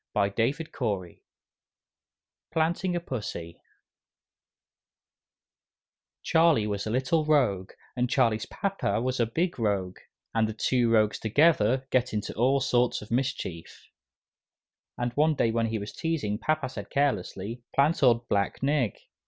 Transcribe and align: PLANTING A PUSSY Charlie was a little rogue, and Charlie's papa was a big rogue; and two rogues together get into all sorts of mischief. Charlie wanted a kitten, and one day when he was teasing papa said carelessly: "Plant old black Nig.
PLANTING 0.15 0.55
A 2.95 2.99
PUSSY 2.99 3.61
Charlie 6.23 6.65
was 6.65 6.87
a 6.87 6.89
little 6.89 7.23
rogue, 7.23 7.73
and 7.95 8.09
Charlie's 8.09 8.47
papa 8.47 8.99
was 8.99 9.19
a 9.19 9.27
big 9.27 9.59
rogue; 9.59 9.99
and 10.33 10.57
two 10.57 10.89
rogues 10.89 11.19
together 11.19 11.85
get 11.91 12.13
into 12.15 12.33
all 12.33 12.59
sorts 12.59 13.03
of 13.03 13.11
mischief. 13.11 13.91
Charlie 14.99 15.11
wanted 15.11 15.11
a 15.11 15.11
kitten, 15.11 15.11
and 15.11 15.13
one 15.13 15.35
day 15.35 15.51
when 15.51 15.67
he 15.67 15.77
was 15.77 15.93
teasing 15.93 16.39
papa 16.39 16.67
said 16.67 16.89
carelessly: 16.89 17.61
"Plant 17.75 18.01
old 18.01 18.27
black 18.27 18.63
Nig. 18.63 18.97